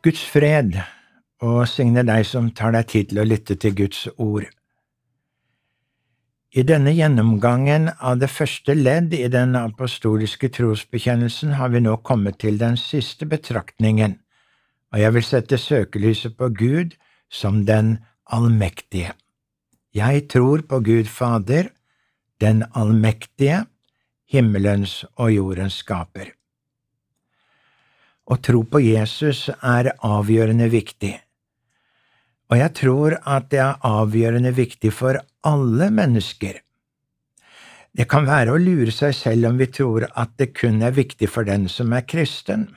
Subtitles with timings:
[0.00, 0.78] Guds fred,
[1.44, 4.46] og signe deg som tar deg tid til å lytte til Guds ord.
[6.56, 12.40] I denne gjennomgangen av det første ledd i den apostoliske trosbekjennelsen har vi nå kommet
[12.40, 14.16] til den siste betraktningen,
[14.88, 16.96] og jeg vil sette søkelyset på Gud
[17.28, 19.12] som den allmektige.
[19.92, 21.68] Jeg tror på Gud Fader,
[22.40, 23.66] den allmektige,
[24.24, 26.32] himmelens og jordens skaper.
[28.30, 31.16] Å tro på Jesus er avgjørende viktig,
[32.50, 36.60] og jeg tror at det er avgjørende viktig for alle mennesker.
[37.90, 41.26] Det kan være å lure seg selv om vi tror at det kun er viktig
[41.30, 42.68] for den som er kristen.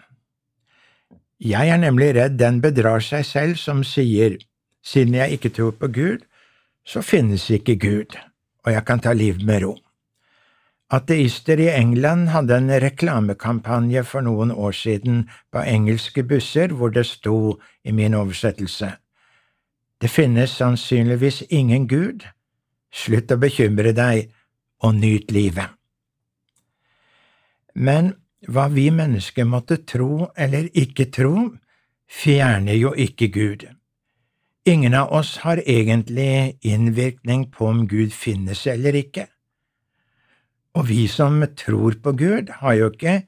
[1.37, 4.39] Jeg er nemlig redd den bedrar seg selv som sier,
[4.81, 6.25] siden jeg ikke tror på Gud,
[6.81, 8.17] så finnes ikke Gud,
[8.65, 9.75] og jeg kan ta liv med ro.
[10.91, 17.05] Ateister i England hadde en reklamekampanje for noen år siden på engelske busser hvor det
[17.07, 18.91] sto i min oversettelse
[20.01, 22.25] Det finnes sannsynligvis ingen Gud.
[22.91, 24.33] Slutt å bekymre deg
[24.83, 25.69] og nyt livet.
[27.73, 28.11] Men
[28.47, 31.53] hva vi mennesker måtte tro eller ikke tro,
[32.05, 33.63] fjerner jo ikke Gud.
[34.65, 39.27] Ingen av oss har egentlig innvirkning på om Gud finnes eller ikke.
[40.73, 43.23] Og vi som tror på Gud, har jo ikke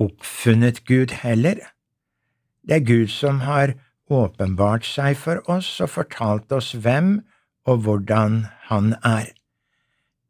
[0.00, 1.58] oppfunnet Gud heller.
[2.62, 3.74] Det er Gud som har
[4.10, 7.18] åpenbart seg for oss og fortalt oss hvem
[7.66, 9.32] og hvordan Han er.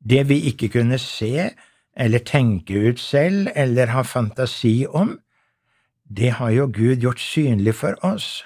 [0.01, 1.51] Det vi ikke kunne se
[1.97, 5.19] eller tenke ut selv eller ha fantasi om,
[6.05, 8.45] det har jo Gud gjort synlig for oss.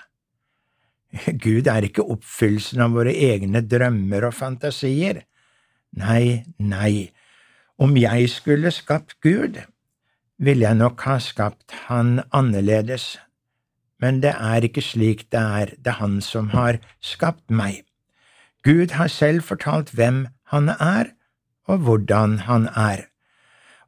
[1.44, 5.24] Gud er ikke oppfyllelsen av våre egne drømmer og fantasier.
[5.98, 7.08] Nei, nei,
[7.78, 9.60] om jeg skulle skapt Gud,
[10.38, 13.18] ville jeg nok ha skapt Han annerledes,
[13.98, 17.84] men det er ikke slik det er, det er Han som har skapt meg.
[18.66, 21.14] Gud har selv fortalt hvem Han er,
[21.66, 23.06] og hvordan Han er,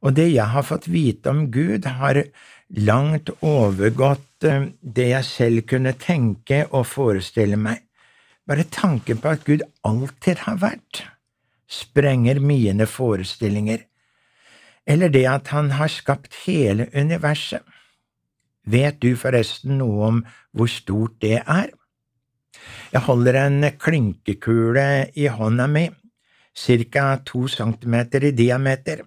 [0.01, 2.23] og det jeg har fått vite om Gud, har
[2.71, 7.83] langt overgått eh, det jeg selv kunne tenke og forestille meg.
[8.49, 11.05] Bare tanken på at Gud alltid har vært
[11.71, 13.85] sprenger mine forestillinger,
[14.87, 17.63] eller det at han har skapt hele universet.
[18.67, 20.19] Vet du forresten noe om
[20.53, 21.71] hvor stort det er?
[22.91, 25.87] Jeg holder en klinkekule i hånda mi,
[26.55, 29.05] ca to centimeter i diameter.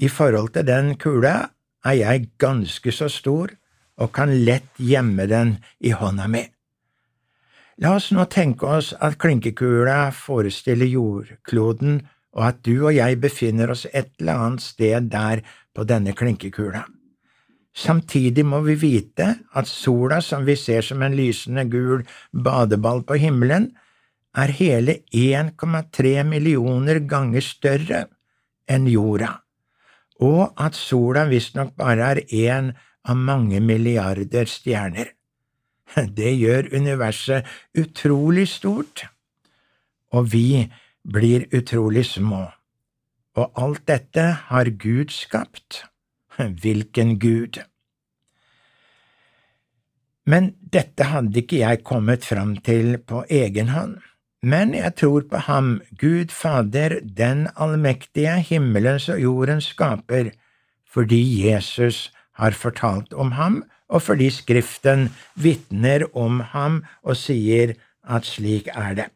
[0.00, 1.50] I forhold til den kula
[1.84, 3.52] er jeg ganske så stor
[4.00, 6.46] og kan lett gjemme den i hånda mi.
[7.80, 12.02] La oss nå tenke oss at klinkekula forestiller jordkloden,
[12.36, 15.40] og at du og jeg befinner oss et eller annet sted der
[15.72, 16.82] på denne klinkekula.
[17.72, 23.16] Samtidig må vi vite at sola, som vi ser som en lysende gul badeball på
[23.22, 23.70] himmelen,
[24.36, 28.02] er hele 1,3 millioner ganger større
[28.68, 29.30] enn jorda,
[30.20, 32.70] og at sola visstnok bare er én
[33.08, 35.14] av mange milliarder stjerner.
[36.18, 37.46] Det gjør universet
[37.78, 39.06] utrolig stort,
[40.12, 40.70] og vi
[41.04, 42.46] blir utrolig små.
[43.38, 45.84] Og alt dette har Gud skapt.
[46.62, 47.60] Hvilken Gud?
[50.26, 53.98] Men dette hadde ikke jeg kommet fram til på egen hånd.
[54.42, 60.30] Men jeg tror på ham, Gud Fader, den allmektige, himmelens og jordens skaper,
[60.88, 62.08] fordi Jesus
[62.40, 67.74] har fortalt om ham og fordi Skriften vitner om ham og sier
[68.06, 69.08] at slik er det.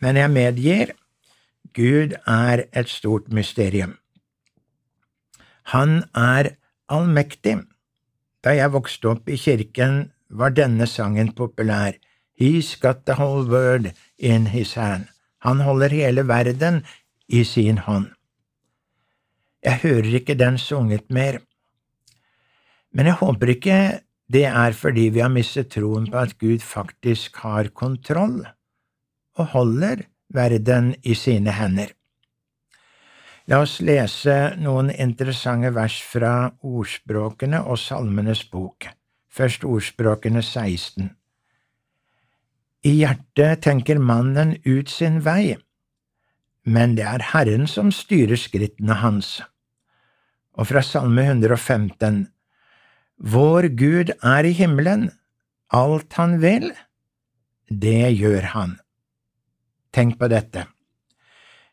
[0.00, 0.92] Men jeg medgir,
[1.76, 3.96] Gud er et stort mysterium.
[5.70, 6.56] Han er
[6.90, 7.60] allmektig.
[8.42, 11.94] Da jeg vokste opp i kirken, var denne sangen populær.
[12.40, 15.06] He's got the whole world in his hand.
[15.44, 16.82] Han holder hele verden
[17.28, 18.08] i sin hånd.
[19.62, 21.38] Jeg hører ikke den sunget mer.
[22.94, 23.80] Men jeg håper ikke
[24.30, 28.44] det er fordi vi har mistet troen på at Gud faktisk har kontroll
[29.38, 31.90] og holder verden i sine hender.
[33.50, 38.86] La oss lese noen interessante vers fra Ordspråkene og Salmenes bok.
[39.30, 41.08] Først Ordspråkene 16.
[42.86, 45.56] I hjertet tenker mannen ut sin vei,
[46.64, 49.40] men det er Herren som styrer skrittene hans.
[50.54, 52.28] Og fra Salme 115.
[53.20, 55.10] Vår Gud er i himmelen,
[55.68, 56.70] alt han vil,
[57.68, 58.78] det gjør han.
[59.92, 60.64] Tenk på dette.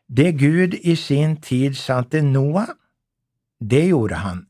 [0.04, 2.68] Det Gud i sin tid sa til Noah,
[3.64, 4.44] det gjorde han.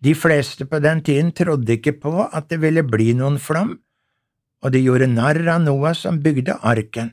[0.00, 3.76] De fleste på den tiden trodde ikke på at det ville bli noen flom,
[4.64, 7.12] og de gjorde narr av Noah som bygde arken.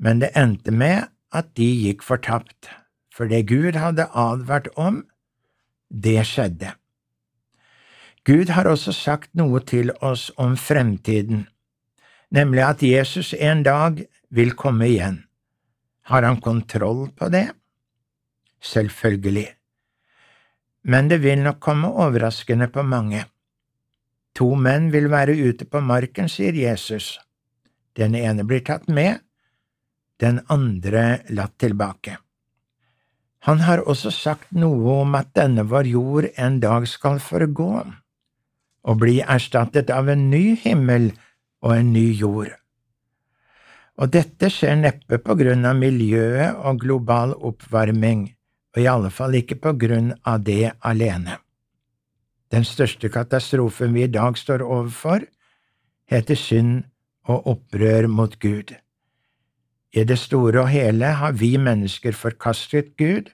[0.00, 2.72] Men det endte med at de gikk fortapt,
[3.12, 5.02] for det Gud hadde advart om,
[5.92, 6.78] det skjedde.
[8.28, 11.46] Gud har også sagt noe til oss om fremtiden,
[12.28, 15.22] nemlig at Jesus en dag vil komme igjen.
[16.12, 17.46] Har han kontroll på det?
[18.60, 19.46] Selvfølgelig.
[20.92, 23.22] Men det vil nok komme overraskende på mange.
[24.36, 27.14] To menn vil være ute på marken, sier Jesus.
[27.96, 29.22] Den ene blir tatt med,
[30.20, 32.18] den andre latt tilbake.
[33.48, 37.70] Han har også sagt noe om at denne vår jord en dag skal forgå
[38.88, 41.10] og bli erstattet av en ny himmel
[41.64, 42.54] og en ny jord.
[43.98, 48.28] Og dette skjer neppe på grunn av miljøet og global oppvarming,
[48.74, 51.40] og i alle fall ikke på grunn av det alene.
[52.48, 55.26] Den største katastrofen vi i dag står overfor,
[56.08, 56.86] heter synd
[57.28, 58.72] og opprør mot Gud.
[59.92, 63.28] I det store og hele har vi mennesker forkastet Gud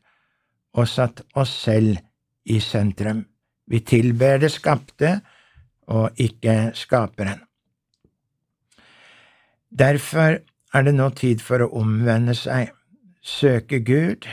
[0.74, 2.00] og satt oss selv
[2.44, 3.24] i sentrum.
[3.70, 5.20] Vi tilber det skapte
[5.86, 7.42] og ikke skaperen.
[9.74, 10.38] Derfor
[10.74, 12.70] er det nå tid for å omvende seg,
[13.24, 14.28] søke Gud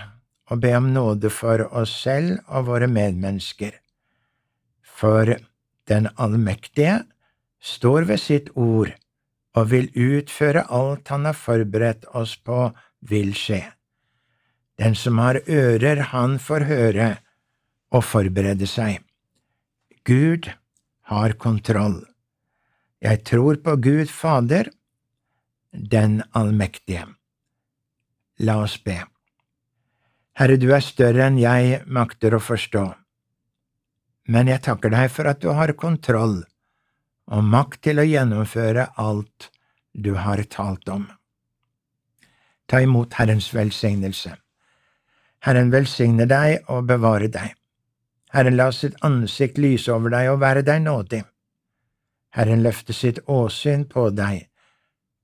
[0.51, 3.73] og be om nåde for oss selv og våre medmennesker.
[4.83, 5.37] For
[5.89, 7.01] Den allmektige
[7.59, 8.93] står ved sitt ord
[9.57, 12.69] og vil utføre alt han har forberedt oss på,
[13.01, 13.63] vil skje.
[14.79, 17.09] Den som har ører, han får høre
[17.91, 19.01] og forberede seg.
[20.07, 20.47] Gud
[21.11, 21.99] har kontroll.
[23.03, 24.69] Jeg tror på Gud Fader,
[25.71, 27.03] den allmektige.
[28.39, 29.01] La oss be.
[30.39, 32.85] Herre, du er større enn jeg makter å forstå,
[34.31, 36.39] men jeg takker deg for at du har kontroll
[37.31, 39.49] og makt til å gjennomføre alt
[39.91, 41.09] du har talt om.
[42.71, 44.37] Ta imot Herrens velsignelse.
[45.43, 47.51] Herren velsigne deg og bevare deg.
[48.31, 51.23] Herren la sitt ansikt lyse over deg og være deg nådig.
[52.35, 54.47] Herren løfte sitt åsyn på deg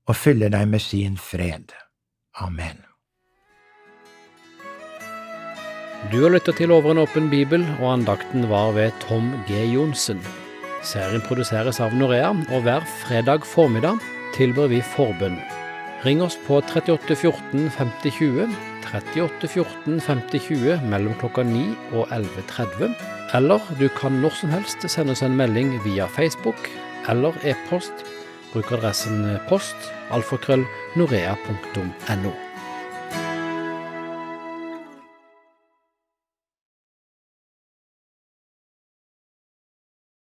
[0.08, 1.72] og fylle deg med sin fred.
[2.40, 2.84] Amen.
[6.12, 9.64] Du har lytta til Over en åpen bibel, og andakten var ved Tom G.
[9.72, 10.20] Johnsen.
[10.86, 13.98] Serien produseres av Norea, og hver fredag formiddag
[14.36, 15.40] tilbyr vi forbønn.
[16.04, 18.46] Ring oss på 38 14 50 20,
[18.88, 21.62] 38 14 50 20 mellom klokka 9
[21.92, 22.94] og 11.30.
[23.36, 26.70] Eller du kan når som helst sende oss en melding via Facebook
[27.08, 28.04] eller e-post.
[28.52, 30.64] Bruk adressen post alfakrøll
[30.96, 32.36] norea.no.